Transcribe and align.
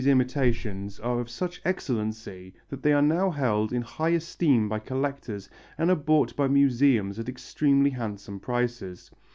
]Bastianini's 0.01 0.13
imitations 0.13 0.99
are 1.01 1.19
of 1.19 1.29
such 1.29 1.61
excellency 1.63 2.55
that 2.69 2.81
they 2.81 2.91
are 2.91 3.03
now 3.03 3.29
held 3.29 3.71
in 3.71 3.83
high 3.83 4.09
esteem 4.09 4.67
by 4.67 4.79
collectors 4.79 5.47
and 5.77 5.91
are 5.91 5.95
bought 5.95 6.35
by 6.35 6.47
museums 6.47 7.19
at 7.19 7.29
extremely 7.29 7.91
handsome 7.91 8.39
prices. 8.39 9.11